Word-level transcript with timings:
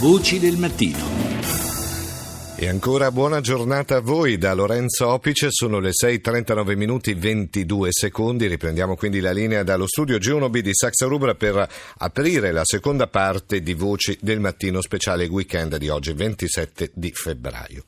Voci 0.00 0.38
del 0.38 0.56
mattino. 0.56 0.98
E 2.56 2.68
ancora 2.68 3.10
buona 3.10 3.40
giornata 3.40 3.96
a 3.96 4.00
voi 4.00 4.36
da 4.36 4.52
Lorenzo 4.52 5.08
Opice, 5.08 5.48
sono 5.50 5.78
le 5.78 5.90
6.39 5.90 6.76
minuti 6.76 7.14
22 7.14 7.88
secondi, 7.90 8.46
riprendiamo 8.46 8.96
quindi 8.96 9.20
la 9.20 9.32
linea 9.32 9.62
dallo 9.62 9.86
studio 9.86 10.18
G1B 10.18 10.58
di 10.58 10.74
Saxa 10.74 11.06
Rubra 11.06 11.34
per 11.34 11.66
aprire 11.98 12.52
la 12.52 12.64
seconda 12.64 13.06
parte 13.06 13.60
di 13.60 13.74
Voci 13.74 14.18
del 14.20 14.40
Mattino 14.40 14.80
speciale 14.80 15.26
weekend 15.26 15.76
di 15.76 15.88
oggi 15.88 16.12
27 16.12 16.90
di 16.92 17.10
febbraio. 17.12 17.84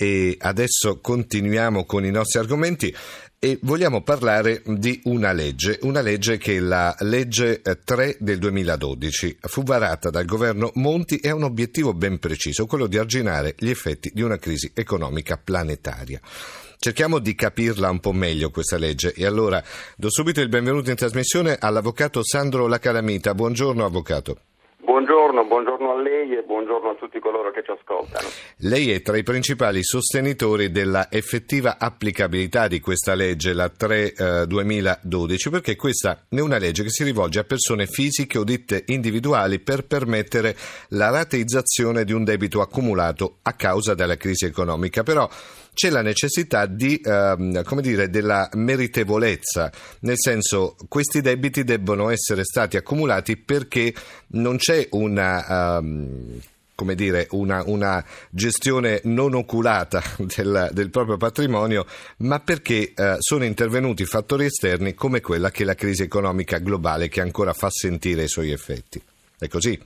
E 0.00 0.36
adesso 0.38 1.00
continuiamo 1.00 1.84
con 1.84 2.04
i 2.04 2.12
nostri 2.12 2.38
argomenti 2.38 2.94
e 3.36 3.58
vogliamo 3.62 4.02
parlare 4.02 4.62
di 4.64 5.00
una 5.06 5.32
legge, 5.32 5.80
una 5.82 6.00
legge 6.00 6.38
che 6.38 6.56
è 6.56 6.60
la 6.60 6.94
legge 7.00 7.62
3 7.62 8.08
eh, 8.08 8.16
del 8.20 8.38
2012, 8.38 9.38
fu 9.40 9.64
varata 9.64 10.08
dal 10.10 10.24
governo 10.24 10.70
Monti 10.74 11.16
e 11.16 11.30
ha 11.30 11.34
un 11.34 11.42
obiettivo 11.42 11.94
ben 11.94 12.20
preciso, 12.20 12.66
quello 12.66 12.86
di 12.86 12.96
arginare 12.96 13.56
gli 13.58 13.70
effetti 13.70 14.12
di 14.14 14.22
una 14.22 14.38
crisi 14.38 14.70
economica 14.72 15.36
planetaria. 15.36 16.20
Cerchiamo 16.78 17.18
di 17.18 17.34
capirla 17.34 17.90
un 17.90 17.98
po' 17.98 18.12
meglio 18.12 18.50
questa 18.50 18.78
legge 18.78 19.12
e 19.12 19.26
allora 19.26 19.60
do 19.96 20.10
subito 20.10 20.40
il 20.40 20.48
benvenuto 20.48 20.90
in 20.90 20.96
trasmissione 20.96 21.56
all'avvocato 21.58 22.24
Sandro 22.24 22.68
Lacalamita. 22.68 23.34
Buongiorno 23.34 23.84
avvocato. 23.84 24.42
Buongiorno, 25.08 25.46
buongiorno 25.46 25.92
a 25.92 26.02
lei 26.02 26.36
e 26.36 26.42
buongiorno 26.42 26.90
a 26.90 26.94
tutti 26.94 27.18
coloro 27.18 27.50
che 27.50 27.62
ci 27.64 27.70
ascoltano. 27.70 28.28
Lei 28.58 28.92
è 28.92 29.00
tra 29.00 29.16
i 29.16 29.22
principali 29.22 29.82
sostenitori 29.82 30.70
della 30.70 31.10
effettiva 31.10 31.76
applicabilità 31.78 32.68
di 32.68 32.78
questa 32.78 33.14
legge, 33.14 33.54
la 33.54 33.70
3 33.70 34.12
eh, 34.12 34.46
2012, 34.46 35.48
perché 35.48 35.76
questa 35.76 36.26
è 36.28 36.40
una 36.40 36.58
legge 36.58 36.82
che 36.82 36.90
si 36.90 37.04
rivolge 37.04 37.38
a 37.38 37.44
persone 37.44 37.86
fisiche 37.86 38.36
o 38.36 38.44
ditte 38.44 38.82
individuali 38.88 39.60
per 39.60 39.86
permettere 39.86 40.54
la 40.88 41.08
rateizzazione 41.08 42.04
di 42.04 42.12
un 42.12 42.24
debito 42.24 42.60
accumulato 42.60 43.38
a 43.40 43.54
causa 43.54 43.94
della 43.94 44.18
crisi 44.18 44.44
economica. 44.44 45.04
Però 45.04 45.26
c'è 45.78 45.90
la 45.90 46.02
necessità 46.02 46.66
di, 46.66 47.00
ehm, 47.00 47.62
come 47.62 47.82
dire, 47.82 48.10
della 48.10 48.48
meritevolezza, 48.54 49.70
nel 50.00 50.16
senso 50.18 50.74
questi 50.88 51.20
debiti 51.20 51.62
debbono 51.62 52.10
essere 52.10 52.42
stati 52.42 52.76
accumulati 52.76 53.36
perché 53.36 53.94
non 54.30 54.56
c'è 54.56 54.88
una... 54.90 55.78
Um, 55.78 56.40
come 56.74 56.94
dire, 56.94 57.26
una, 57.30 57.62
una, 57.66 58.04
gestione 58.30 59.00
non 59.04 59.34
oculata 59.34 60.00
del, 60.18 60.68
del 60.72 60.90
proprio 60.90 61.16
patrimonio, 61.16 61.84
ma 62.18 62.38
perché 62.38 62.92
eh, 62.94 63.16
sono 63.18 63.44
intervenuti 63.44 64.04
fattori 64.04 64.44
esterni 64.44 64.94
come 64.94 65.20
quella 65.20 65.50
che 65.50 65.64
è 65.64 65.66
la 65.66 65.74
crisi 65.74 66.04
economica 66.04 66.58
globale 66.58 67.08
che 67.08 67.20
ancora 67.20 67.52
fa 67.52 67.68
sentire 67.68 68.22
i 68.22 68.28
suoi 68.28 68.52
effetti. 68.52 69.02
È 69.38 69.48
così? 69.48 69.76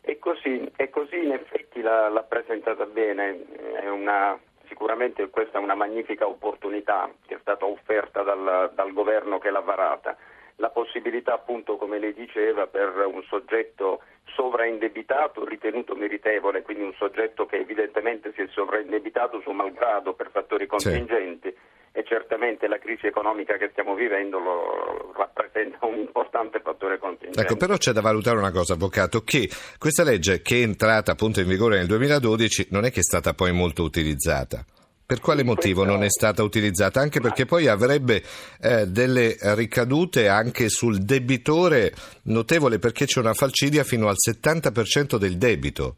È 0.00 0.16
così, 0.18 0.70
è 0.76 0.88
così 0.90 1.16
in 1.16 1.32
effetti 1.32 1.80
l'ha, 1.80 2.08
l'ha 2.08 2.22
presentata 2.22 2.84
bene, 2.84 3.44
è 3.82 3.88
una 3.88 4.38
sicuramente 4.78 5.28
questa 5.28 5.58
è 5.58 5.60
una 5.60 5.74
magnifica 5.74 6.28
opportunità 6.28 7.10
che 7.26 7.34
è 7.34 7.38
stata 7.40 7.66
offerta 7.66 8.22
dal, 8.22 8.70
dal 8.72 8.92
governo 8.92 9.40
che 9.40 9.50
l'ha 9.50 9.58
varata. 9.58 10.16
La 10.60 10.70
possibilità, 10.70 11.34
appunto, 11.34 11.76
come 11.76 11.98
lei 11.98 12.14
diceva, 12.14 12.68
per 12.68 12.94
un 13.12 13.22
soggetto 13.24 14.02
sovraindebitato 14.34 15.44
ritenuto 15.44 15.96
meritevole, 15.96 16.62
quindi 16.62 16.84
un 16.84 16.94
soggetto 16.94 17.44
che 17.46 17.56
evidentemente 17.56 18.32
si 18.34 18.42
è 18.42 18.46
sovraindebitato 18.48 19.40
suo 19.40 19.52
malgrado 19.52 20.14
per 20.14 20.30
fattori 20.30 20.66
contingenti. 20.66 21.48
Sì 21.48 21.67
e 21.92 22.04
certamente 22.04 22.68
la 22.68 22.78
crisi 22.78 23.06
economica 23.06 23.56
che 23.56 23.68
stiamo 23.70 23.94
vivendo 23.94 24.38
lo 24.38 25.12
rappresenta 25.16 25.84
un 25.86 25.98
importante 25.98 26.60
fattore 26.60 26.98
contingente. 26.98 27.40
Ecco, 27.40 27.56
però 27.56 27.76
c'è 27.76 27.92
da 27.92 28.00
valutare 28.00 28.38
una 28.38 28.52
cosa, 28.52 28.74
Avvocato, 28.74 29.22
che 29.22 29.48
questa 29.78 30.04
legge 30.04 30.42
che 30.42 30.56
è 30.56 30.62
entrata 30.62 31.12
appunto 31.12 31.40
in 31.40 31.48
vigore 31.48 31.78
nel 31.78 31.86
2012 31.86 32.68
non 32.70 32.84
è 32.84 32.90
che 32.90 33.00
è 33.00 33.02
stata 33.02 33.34
poi 33.34 33.52
molto 33.52 33.82
utilizzata. 33.82 34.64
Per 35.04 35.20
quale 35.20 35.42
motivo 35.42 35.84
non 35.84 36.02
è 36.02 36.10
stata 36.10 36.42
utilizzata? 36.42 37.00
Anche 37.00 37.20
perché 37.20 37.46
poi 37.46 37.66
avrebbe 37.66 38.22
eh, 38.60 38.86
delle 38.86 39.36
ricadute 39.54 40.28
anche 40.28 40.68
sul 40.68 40.98
debitore 40.98 41.94
notevole 42.24 42.78
perché 42.78 43.06
c'è 43.06 43.20
una 43.20 43.32
falcidia 43.32 43.84
fino 43.84 44.08
al 44.08 44.16
70% 44.18 45.16
del 45.16 45.38
debito 45.38 45.96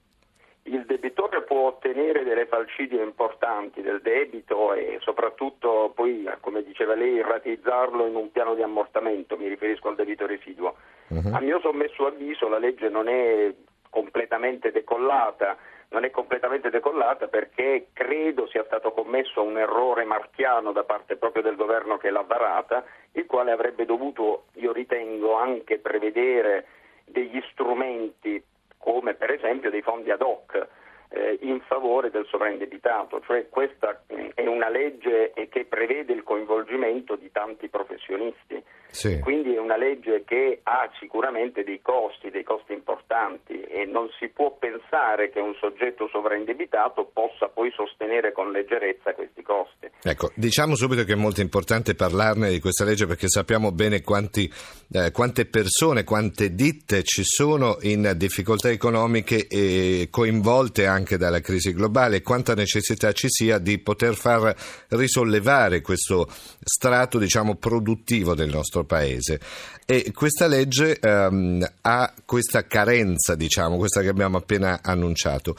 delle 2.41 2.47
falcidie 2.47 3.03
importanti 3.03 3.83
del 3.83 4.01
debito 4.01 4.73
e 4.73 4.99
soprattutto 5.01 5.93
poi, 5.95 6.29
come 6.41 6.63
diceva 6.63 6.95
lei, 6.95 7.21
rateizzarlo 7.21 8.07
in 8.07 8.15
un 8.15 8.31
piano 8.31 8.55
di 8.55 8.63
ammortamento, 8.63 9.37
mi 9.37 9.49
riferisco 9.49 9.89
al 9.89 9.97
debito 9.97 10.27
residuo. 10.27 10.77
Uh-huh. 11.09 11.35
A 11.35 11.41
mio 11.41 11.61
sommesso 11.61 12.07
avviso 12.07 12.49
la 12.49 12.59
legge 12.59 12.89
non 12.89 13.09
è 13.09 13.53
completamente 13.91 14.71
decollata, 14.71 15.57
non 15.91 16.05
è 16.05 16.11
completamente 16.11 16.71
decollata 16.71 17.27
perché 17.27 17.89
credo 17.93 18.47
sia 18.47 18.65
stato 18.65 18.93
commesso 18.93 19.43
un 19.43 19.59
errore 19.59 20.05
marchiano 20.05 20.73
da 20.73 20.85
parte 20.85 21.17
proprio 21.17 21.43
del 21.43 21.57
governo 21.57 21.99
che 21.99 22.11
l'ha 22.11 22.23
varata, 22.23 22.85
il 23.13 23.27
quale 23.27 23.51
avrebbe 23.51 23.85
dovuto, 23.85 24.45
io 24.55 24.73
ritengo, 24.73 25.35
anche 25.35 25.79
prevedere 25.79 26.67
degli 27.05 27.43
strumenti 27.51 28.43
come 28.79 29.15
per 29.15 29.31
esempio 29.33 29.69
dei 29.69 29.83
fondi 29.83 30.11
ad 30.11 30.23
hoc 30.23 30.69
eh, 31.11 31.39
in 31.43 31.61
favore 31.67 32.11
del 32.11 32.27
sovraindebitato, 32.29 33.21
cioè 33.27 33.49
questa 33.49 34.03
eh, 34.07 34.31
è 34.35 34.47
una 34.47 34.69
legge 34.69 35.33
che 35.51 35.65
prevede 35.65 36.13
il 36.13 36.23
coinvolgimento 36.23 37.17
di 37.17 37.31
tanti 37.33 37.69
professionisti, 37.69 38.63
sì. 38.91 39.19
quindi 39.21 39.55
è 39.55 39.59
una 39.59 39.77
legge 39.77 40.25
che 40.25 40.61
ha 40.63 40.89
sicuramente 40.99 41.65
dei 41.65 41.81
costi, 41.83 42.31
dei 42.31 42.45
costi 42.45 42.73
importanti 42.73 43.61
e 43.61 43.85
non 43.87 44.09
si 44.19 44.29
può 44.29 44.57
pensare 44.57 45.31
che 45.31 45.41
un 45.41 45.55
soggetto 45.55 46.09
sovraindebitato 46.09 47.11
possa 47.13 47.49
poi 47.49 47.73
sostenere 47.73 48.33
con 48.33 48.53
leggerezza 48.53 49.13
questi 49.15 49.43
costi. 49.43 49.91
Ecco, 50.03 50.31
diciamo 50.35 50.77
subito 50.77 51.05
che 51.05 51.13
è 51.13 51.17
molto 51.17 51.41
importante 51.41 51.95
parlarne 51.95 52.51
di 52.51 52.61
questa 52.61 52.85
legge 52.85 53.07
perché 53.07 53.29
sappiamo 53.29 53.73
bene 53.73 54.03
quanti, 54.03 54.51
eh, 54.93 55.11
quante 55.11 55.47
persone, 55.47 56.05
quante 56.05 56.55
ditte 56.55 57.03
ci 57.03 57.23
sono 57.23 57.77
in 57.83 58.13
difficoltà 58.17 58.71
economiche 58.71 59.47
e 59.47 60.09
coinvolte 60.11 60.87
anche 60.87 61.00
anche 61.01 61.17
dalla 61.17 61.41
crisi 61.41 61.73
globale 61.73 62.17
e 62.17 62.23
quanta 62.23 62.55
necessità 62.55 63.13
ci 63.13 63.29
sia 63.29 63.59
di 63.59 63.79
poter 63.79 64.15
far 64.15 64.55
risollevare 64.89 65.81
questo 65.81 66.29
strato 66.63 67.19
diciamo, 67.19 67.57
produttivo 67.57 68.35
del 68.35 68.51
nostro 68.51 68.85
paese. 68.85 69.41
E 69.87 70.13
questa 70.13 70.47
legge 70.47 70.99
ehm, 70.99 71.67
ha 71.83 72.13
questa 72.25 72.67
carenza, 72.67 73.35
diciamo, 73.35 73.77
questa 73.77 74.03
che 74.03 74.09
abbiamo 74.09 74.37
appena 74.37 74.81
annunciato. 74.83 75.57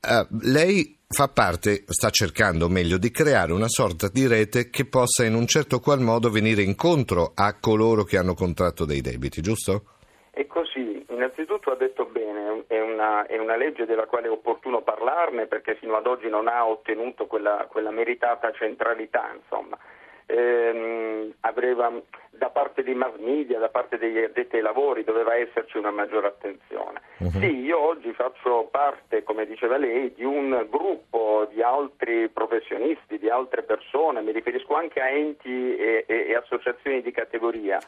Uh, 0.00 0.26
lei 0.42 0.96
fa 1.08 1.28
parte, 1.28 1.84
sta 1.88 2.10
cercando 2.10 2.68
meglio, 2.68 2.98
di 2.98 3.10
creare 3.10 3.52
una 3.52 3.68
sorta 3.68 4.08
di 4.08 4.26
rete 4.26 4.70
che 4.70 4.84
possa 4.84 5.24
in 5.24 5.34
un 5.34 5.46
certo 5.46 5.80
qual 5.80 6.00
modo 6.00 6.30
venire 6.30 6.62
incontro 6.62 7.32
a 7.34 7.54
coloro 7.58 8.04
che 8.04 8.16
hanno 8.16 8.34
contratto 8.34 8.84
dei 8.84 9.00
debiti, 9.00 9.40
giusto? 9.40 9.84
È 10.30 10.46
così, 10.46 10.87
innanzitutto 11.18 11.70
ha 11.70 11.76
detto 11.76 12.04
bene, 12.06 12.64
è 12.68 12.80
una, 12.80 13.26
è 13.26 13.36
una, 13.36 13.56
legge 13.56 13.84
della 13.84 14.06
quale 14.06 14.28
è 14.28 14.30
opportuno 14.30 14.80
parlarne 14.82 15.46
perché 15.46 15.74
fino 15.74 15.96
ad 15.96 16.06
oggi 16.06 16.28
non 16.28 16.48
ha 16.48 16.66
ottenuto 16.66 17.26
quella, 17.26 17.66
quella 17.68 17.90
meritata 17.90 18.52
centralità. 18.52 19.30
Insomma. 19.34 19.76
Ehm, 20.30 21.32
aveva, 21.40 21.90
da 22.30 22.50
parte 22.50 22.82
dei 22.82 22.94
mass 22.94 23.16
media, 23.16 23.58
da 23.58 23.70
parte 23.70 23.96
degli 23.96 24.18
addetti 24.18 24.56
ai 24.56 24.62
lavori, 24.62 25.02
doveva 25.02 25.34
esserci 25.34 25.78
una 25.78 25.90
maggiore 25.90 26.26
attenzione. 26.26 27.00
Uh-huh. 27.18 27.30
Sì, 27.30 27.60
io 27.60 27.78
oggi 27.78 28.12
faccio 28.12 28.68
parte, 28.70 29.22
come 29.22 29.46
diceva 29.46 29.78
lei, 29.78 30.12
di 30.12 30.24
un 30.24 30.66
gruppo 30.68 31.48
di 31.50 31.62
altri 31.62 32.28
professionisti, 32.28 33.18
di 33.18 33.30
altre 33.30 33.62
persone, 33.62 34.20
mi 34.20 34.32
riferisco 34.32 34.74
anche 34.74 35.00
a 35.00 35.08
enti 35.08 35.76
e, 35.76 36.04
e, 36.06 36.26
e 36.28 36.34
associazioni 36.34 37.00
di 37.00 37.10
categoria 37.10 37.78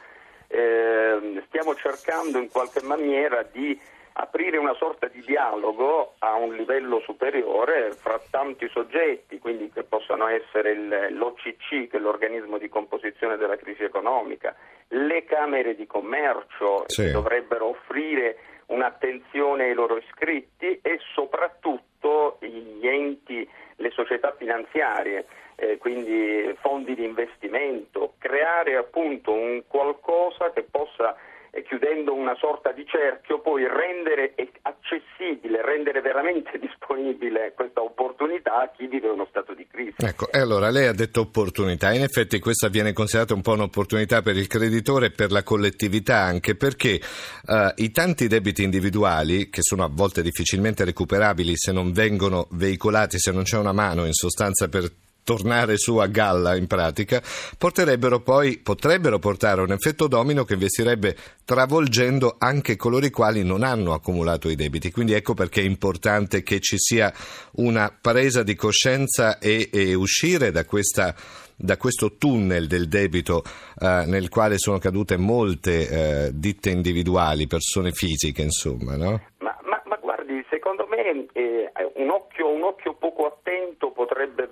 eh, 0.51 1.43
stiamo 1.47 1.75
cercando 1.75 2.37
in 2.37 2.49
qualche 2.49 2.81
maniera 2.83 3.43
di 3.43 3.79
aprire 4.13 4.57
una 4.57 4.73
sorta 4.73 5.07
di 5.07 5.21
dialogo 5.21 6.15
a 6.19 6.35
un 6.35 6.53
livello 6.55 6.99
superiore 6.99 7.93
fra 7.93 8.19
tanti 8.29 8.67
soggetti, 8.69 9.39
quindi 9.39 9.71
che 9.71 9.83
possano 9.83 10.27
essere 10.27 10.71
il, 10.71 11.07
l'OCC, 11.15 11.87
che 11.87 11.97
è 11.97 11.99
l'organismo 11.99 12.57
di 12.57 12.67
composizione 12.67 13.37
della 13.37 13.55
crisi 13.55 13.83
economica, 13.83 14.53
le 14.89 15.23
camere 15.23 15.75
di 15.75 15.87
commercio 15.87 16.83
sì. 16.87 17.03
che 17.03 17.11
dovrebbero 17.11 17.67
offrire 17.67 18.37
un'attenzione 18.67 19.65
ai 19.65 19.73
loro 19.73 19.97
iscritti 19.97 20.79
e 20.81 20.99
soprattutto 21.13 22.37
gli 22.41 22.87
enti, 22.87 23.47
le 23.77 23.91
società 23.91 24.33
finanziarie 24.37 25.25
eh, 25.61 25.77
quindi 25.77 26.51
fondi 26.59 26.95
di 26.95 27.05
investimento, 27.05 28.15
creare 28.17 28.77
appunto 28.77 29.31
un 29.31 29.61
qualcosa 29.67 30.51
che 30.51 30.63
possa 30.63 31.15
eh, 31.51 31.61
chiudendo 31.61 32.15
una 32.15 32.35
sorta 32.35 32.71
di 32.71 32.83
cerchio, 32.87 33.41
poi 33.41 33.67
rendere 33.67 34.33
accessibile, 34.63 35.61
rendere 35.61 36.01
veramente 36.01 36.57
disponibile 36.57 37.53
questa 37.53 37.83
opportunità 37.83 38.61
a 38.61 38.71
chi 38.75 38.87
vive 38.87 39.09
uno 39.09 39.27
stato 39.29 39.53
di 39.53 39.67
crisi. 39.67 39.97
Ecco, 39.97 40.31
e 40.31 40.39
allora 40.39 40.71
lei 40.71 40.87
ha 40.87 40.93
detto 40.93 41.21
opportunità, 41.21 41.93
in 41.93 42.01
effetti 42.01 42.39
questa 42.39 42.67
viene 42.67 42.91
considerata 42.91 43.35
un 43.35 43.41
po' 43.41 43.53
un'opportunità 43.53 44.23
per 44.23 44.37
il 44.37 44.47
creditore 44.47 45.07
e 45.07 45.11
per 45.11 45.29
la 45.29 45.43
collettività 45.43 46.17
anche 46.21 46.55
perché 46.55 46.99
uh, 47.45 47.71
i 47.75 47.91
tanti 47.91 48.27
debiti 48.27 48.63
individuali, 48.63 49.49
che 49.49 49.61
sono 49.61 49.83
a 49.83 49.89
volte 49.91 50.23
difficilmente 50.23 50.85
recuperabili 50.85 51.55
se 51.55 51.71
non 51.71 51.91
vengono 51.91 52.47
veicolati, 52.51 53.19
se 53.19 53.31
non 53.31 53.43
c'è 53.43 53.57
una 53.57 53.73
mano 53.73 54.05
in 54.05 54.13
sostanza 54.13 54.67
per 54.67 54.89
tornare 55.23 55.77
su 55.77 55.97
a 55.97 56.07
galla 56.07 56.55
in 56.55 56.67
pratica, 56.67 57.21
poi, 57.57 58.57
potrebbero 58.59 59.19
portare 59.19 59.61
un 59.61 59.71
effetto 59.71 60.07
domino 60.07 60.43
che 60.43 60.53
investirebbe 60.53 61.15
travolgendo 61.45 62.35
anche 62.37 62.75
coloro 62.75 63.05
i 63.05 63.11
quali 63.11 63.43
non 63.43 63.63
hanno 63.63 63.93
accumulato 63.93 64.49
i 64.49 64.55
debiti. 64.55 64.91
Quindi 64.91 65.13
ecco 65.13 65.33
perché 65.33 65.61
è 65.61 65.65
importante 65.65 66.43
che 66.43 66.59
ci 66.59 66.77
sia 66.77 67.13
una 67.53 67.95
presa 67.99 68.43
di 68.43 68.55
coscienza 68.55 69.37
e, 69.39 69.69
e 69.71 69.93
uscire 69.93 70.51
da 70.51 70.65
questa 70.65 71.15
da 71.61 71.77
questo 71.77 72.17
tunnel 72.17 72.65
del 72.65 72.87
debito 72.87 73.43
eh, 73.79 74.03
nel 74.07 74.29
quale 74.29 74.57
sono 74.57 74.79
cadute 74.79 75.15
molte 75.17 76.25
eh, 76.25 76.31
ditte 76.33 76.71
individuali, 76.71 77.45
persone 77.45 77.91
fisiche, 77.91 78.41
insomma, 78.41 78.95
no? 78.95 79.21
Ma, 79.39 79.55
ma, 79.63 79.81
ma 79.85 79.95
guardi, 79.97 80.43
secondo 80.49 80.87
me 80.87 81.27
eh, 81.33 81.71
un, 81.95 82.09
occhio, 82.09 82.49
un 82.49 82.63
occhio 82.63 82.95
poco 82.95 83.27
attento 83.27 83.91
potrebbe 83.91 84.47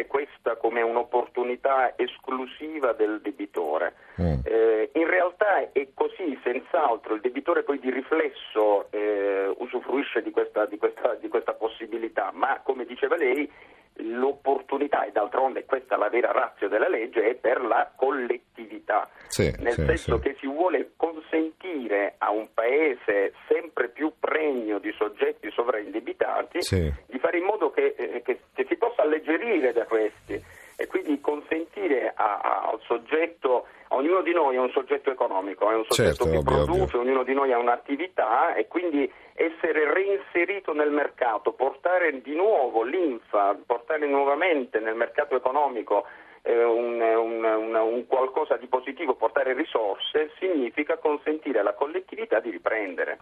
valutare 0.00 0.06
questa 0.06 0.56
come 0.56 0.82
un'opportunità 0.82 1.94
esclusiva 1.96 2.92
del 2.92 3.20
debitore. 3.20 3.94
Mm. 4.20 4.40
Eh, 4.44 4.90
in 4.94 5.06
realtà 5.06 5.70
è 5.72 5.88
così, 5.94 6.38
senz'altro, 6.42 7.14
il 7.14 7.20
debitore 7.20 7.62
poi 7.62 7.78
di 7.78 7.90
riflesso 7.90 8.90
eh, 8.90 9.52
usufruisce 9.58 10.22
di 10.22 10.30
questa, 10.30 10.66
di, 10.66 10.78
questa, 10.78 11.14
di 11.14 11.28
questa 11.28 11.52
possibilità, 11.52 12.30
ma 12.32 12.60
come 12.62 12.84
diceva 12.84 13.16
lei 13.16 13.50
l'opportunità, 14.02 15.04
e 15.04 15.12
d'altronde 15.12 15.64
questa 15.64 15.96
è 15.96 15.98
la 15.98 16.08
vera 16.08 16.32
razza 16.32 16.68
della 16.68 16.88
legge, 16.88 17.28
è 17.28 17.34
per 17.34 17.60
la 17.60 17.90
collettività, 17.94 19.08
sì, 19.28 19.52
nel 19.58 19.72
sì, 19.72 19.84
senso 19.84 20.16
sì. 20.16 20.22
che 20.22 20.36
si 20.40 20.46
vuole 20.46 20.92
consentire 20.96 22.14
a 22.18 22.30
un 22.30 22.48
paese 22.54 23.32
sempre 23.48 23.88
più 23.88 24.12
pregno 24.18 24.78
di 24.78 24.92
soggetti 24.96 25.50
sovraindebitati 25.50 26.58
di 27.06 27.18
fare 27.18 27.38
in 27.38 27.44
modo 27.44 27.70
che, 27.70 27.94
eh, 27.96 28.22
che, 28.22 28.40
che 28.54 28.66
si 28.68 28.76
possa 28.76 29.02
alleggerire 29.02 29.72
da 29.72 29.84
questi 29.84 30.42
e 30.76 30.86
quindi 30.86 31.20
consentire 31.20 32.12
a, 32.38 32.68
al 32.70 32.80
soggetto, 32.84 33.66
ognuno 33.88 34.20
di 34.20 34.32
noi 34.32 34.56
è 34.56 34.58
un 34.58 34.70
soggetto 34.70 35.10
economico, 35.10 35.70
è 35.70 35.74
un 35.74 35.84
soggetto 35.88 36.24
certo, 36.24 36.30
che 36.30 36.36
ovvio, 36.36 36.64
produce, 36.64 36.96
ovvio. 36.96 37.00
ognuno 37.00 37.22
di 37.22 37.32
noi 37.32 37.52
ha 37.52 37.58
un'attività 37.58 38.54
e 38.54 38.68
quindi 38.68 39.10
essere 39.34 39.92
reinserito 39.92 40.72
nel 40.72 40.90
mercato, 40.90 41.52
portare 41.52 42.20
di 42.20 42.34
nuovo 42.34 42.82
l'infa, 42.82 43.56
portare 43.64 44.06
nuovamente 44.06 44.78
nel 44.80 44.94
mercato 44.94 45.34
economico 45.34 46.04
eh, 46.42 46.64
un, 46.64 47.00
un, 47.00 47.44
un, 47.44 47.74
un, 47.74 48.06
qualcosa 48.06 48.56
di 48.56 48.66
positivo, 48.66 49.14
portare 49.14 49.54
risorse, 49.54 50.30
significa 50.38 50.96
consentire 50.96 51.58
alla 51.60 51.74
collettività 51.74 52.40
di 52.40 52.50
riprendere. 52.50 53.18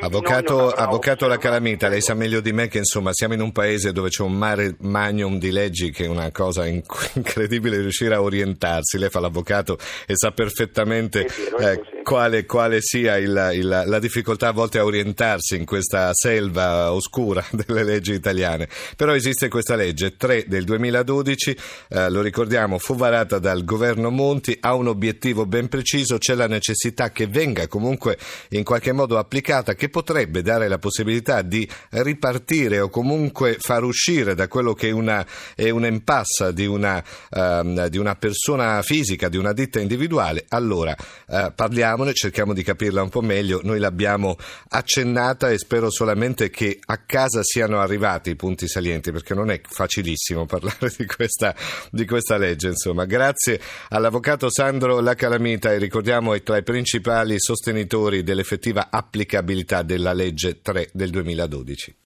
Avvocato, 0.00 0.70
avvocato 0.70 1.28
La 1.28 1.38
Calamita, 1.38 1.88
lei 1.88 2.00
sa 2.00 2.14
meglio 2.14 2.40
di 2.40 2.52
me 2.52 2.66
che 2.66 2.78
insomma 2.78 3.12
siamo 3.12 3.34
in 3.34 3.40
un 3.40 3.52
paese 3.52 3.92
dove 3.92 4.08
c'è 4.08 4.22
un 4.22 4.32
mare 4.32 4.74
magnum 4.80 5.38
di 5.38 5.52
leggi 5.52 5.90
che 5.90 6.06
è 6.06 6.08
una 6.08 6.30
cosa 6.32 6.66
incredibile 7.14 7.78
riuscire 7.78 8.14
a 8.14 8.22
orientarsi. 8.22 8.98
Lei 8.98 9.10
fa 9.10 9.20
l'avvocato 9.20 9.78
e 10.06 10.16
sa 10.16 10.32
perfettamente 10.32 11.26
eh, 11.60 12.02
quale, 12.02 12.46
quale, 12.46 12.80
sia 12.80 13.16
il, 13.16 13.50
il, 13.54 13.82
la 13.86 13.98
difficoltà 14.00 14.48
a 14.48 14.52
volte 14.52 14.78
a 14.78 14.84
orientarsi 14.84 15.56
in 15.56 15.64
questa 15.64 16.10
selva 16.12 16.92
oscura 16.92 17.44
delle 17.52 17.84
leggi 17.84 18.12
italiane. 18.12 18.68
Però 18.96 19.14
esiste 19.14 19.48
questa 19.48 19.76
legge 19.76 20.16
3 20.16 20.44
del 20.48 20.64
2012, 20.64 21.56
eh, 21.90 22.10
lo 22.10 22.22
ricordiamo 22.22 22.55
ricordiamo, 22.56 22.78
fu 22.78 22.96
varata 22.96 23.38
dal 23.38 23.64
governo 23.64 24.10
Monti, 24.10 24.56
ha 24.60 24.74
un 24.74 24.86
obiettivo 24.88 25.44
ben 25.44 25.68
preciso, 25.68 26.16
c'è 26.16 26.34
la 26.34 26.46
necessità 26.46 27.10
che 27.10 27.26
venga 27.26 27.68
comunque 27.68 28.16
in 28.50 28.64
qualche 28.64 28.92
modo 28.92 29.18
applicata, 29.18 29.74
che 29.74 29.90
potrebbe 29.90 30.40
dare 30.40 30.66
la 30.66 30.78
possibilità 30.78 31.42
di 31.42 31.68
ripartire 31.90 32.80
o 32.80 32.88
comunque 32.88 33.56
far 33.60 33.84
uscire 33.84 34.34
da 34.34 34.48
quello 34.48 34.72
che 34.72 34.88
è, 34.88 34.90
una, 34.90 35.26
è 35.54 35.68
un 35.68 35.84
impasse 35.84 36.54
di 36.54 36.64
una, 36.64 37.02
uh, 37.30 37.88
di 37.88 37.98
una 37.98 38.16
persona 38.16 38.80
fisica, 38.80 39.28
di 39.28 39.36
una 39.36 39.52
ditta 39.52 39.78
individuale. 39.78 40.46
Allora, 40.48 40.96
uh, 41.26 41.52
parliamone, 41.54 42.14
cerchiamo 42.14 42.54
di 42.54 42.62
capirla 42.62 43.02
un 43.02 43.10
po' 43.10 43.20
meglio. 43.20 43.60
Noi 43.64 43.78
l'abbiamo 43.78 44.36
accennata 44.70 45.50
e 45.50 45.58
spero 45.58 45.90
solamente 45.90 46.48
che 46.48 46.78
a 46.86 46.96
casa 47.04 47.42
siano 47.42 47.80
arrivati 47.80 48.30
i 48.30 48.36
punti 48.36 48.66
salienti, 48.66 49.12
perché 49.12 49.34
non 49.34 49.50
è 49.50 49.60
facilissimo 49.62 50.46
parlare 50.46 50.90
di 50.96 51.04
questa, 51.04 51.54
di 51.90 52.06
questa 52.06 52.38
legge 52.38 52.45
legge. 52.46 52.68
Insomma. 52.68 53.04
Grazie 53.04 53.60
all'avvocato 53.90 54.50
Sandro 54.50 55.00
La 55.00 55.14
Calamita 55.14 55.72
e 55.72 55.78
ricordiamo 55.78 56.34
è 56.34 56.42
tra 56.42 56.56
i 56.56 56.62
principali 56.62 57.36
sostenitori 57.38 58.22
dell'effettiva 58.22 58.88
applicabilità 58.90 59.82
della 59.82 60.12
legge 60.12 60.60
3 60.60 60.90
del 60.92 61.10
2012. 61.10 61.94